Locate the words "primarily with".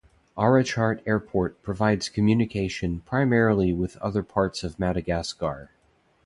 3.01-3.97